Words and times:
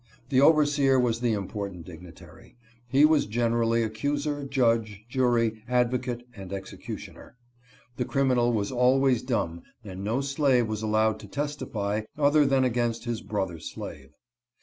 The 0.29 0.41
overseer 0.41 0.99
was 0.99 1.19
the 1.19 1.33
important 1.33 1.85
dignitary. 1.85 2.57
He 2.87 3.05
was 3.05 3.27
generally 3.27 3.83
accuser, 3.83 4.43
judge, 4.45 5.05
jury, 5.07 5.61
advocate, 5.69 6.23
and 6.35 6.49
execu 6.49 6.95
tioner. 6.97 7.33
The 7.97 8.05
criminal 8.05 8.51
was 8.51 8.71
always 8.71 9.21
dumb, 9.21 9.61
and 9.83 10.03
no 10.03 10.19
slave 10.21 10.67
was 10.67 10.81
allowed 10.81 11.19
to 11.19 11.27
testify 11.27 12.01
other 12.17 12.47
than 12.47 12.63
against 12.63 13.03
his 13.05 13.21
brother 13.21 13.59
slave. 13.59 14.09